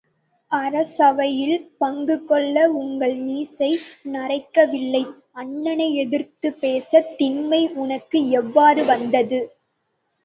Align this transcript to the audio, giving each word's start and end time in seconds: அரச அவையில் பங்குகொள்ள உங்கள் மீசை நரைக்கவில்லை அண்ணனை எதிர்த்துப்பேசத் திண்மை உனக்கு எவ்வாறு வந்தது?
அரச 0.51 0.95
அவையில் 1.07 1.53
பங்குகொள்ள 1.81 2.63
உங்கள் 2.79 3.13
மீசை 3.19 3.69
நரைக்கவில்லை 4.13 5.03
அண்ணனை 5.35 5.89
எதிர்த்துப்பேசத் 5.99 7.15
திண்மை 7.15 7.63
உனக்கு 7.77 8.21
எவ்வாறு 8.39 8.83
வந்தது? 8.85 9.41